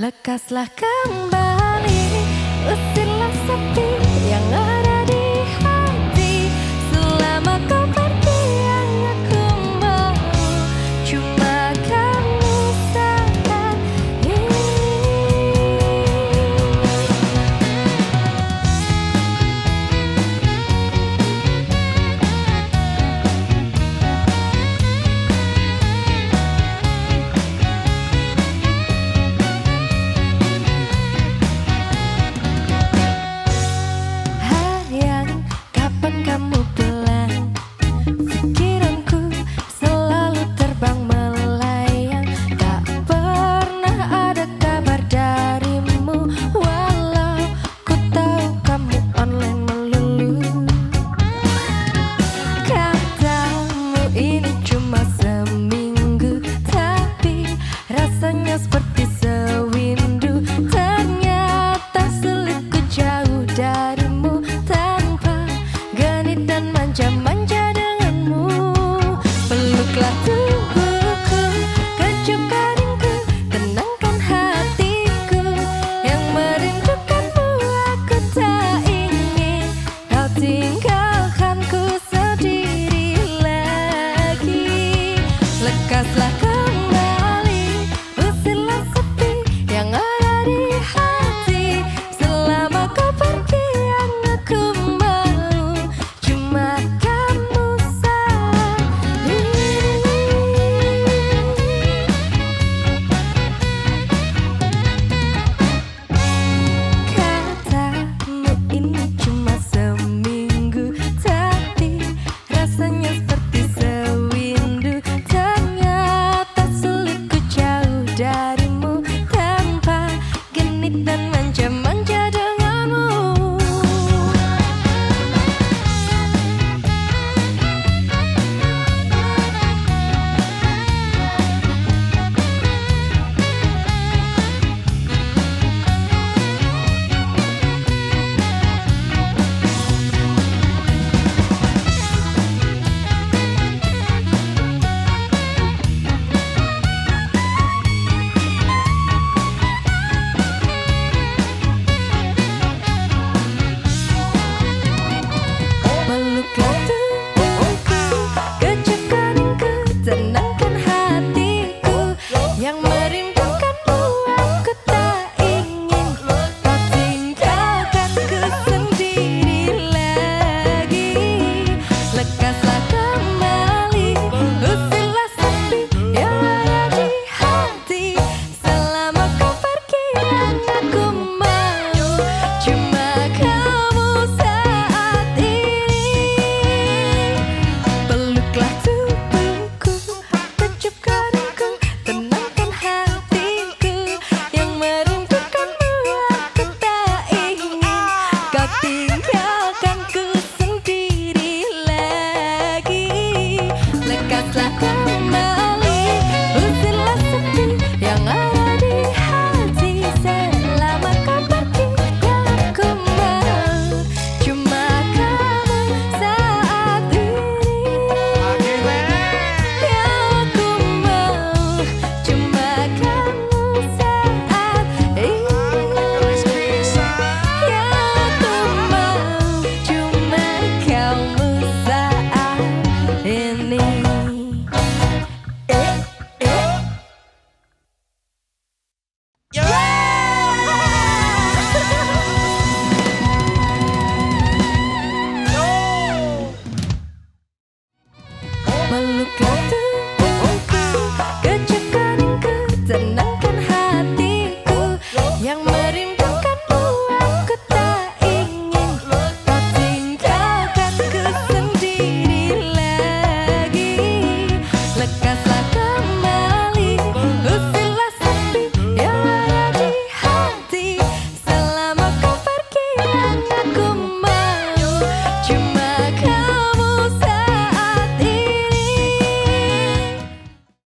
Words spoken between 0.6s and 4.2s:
kembali Usirlah sepi.